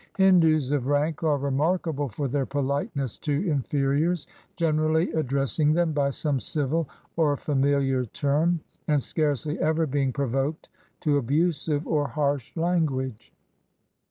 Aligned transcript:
Hindus 0.17 0.71
of 0.71 0.87
rank 0.87 1.21
are 1.21 1.37
remarkable 1.37 2.09
for 2.09 2.27
their 2.27 2.47
politeness 2.47 3.19
to 3.19 3.47
inferiors, 3.47 4.25
generally 4.55 5.11
addressing 5.11 5.73
them 5.73 5.93
by 5.93 6.09
some 6.09 6.39
civil 6.39 6.89
or 7.17 7.37
familiar 7.37 7.97
171 7.97 7.99
INDIA 7.99 8.11
term, 8.11 8.59
and 8.95 8.99
scarcely 8.99 9.59
ever 9.59 9.85
being 9.85 10.11
provoked 10.11 10.69
to 11.01 11.17
abusive 11.17 11.85
or 11.85 12.07
harsh 12.07 12.51
language. 12.57 13.31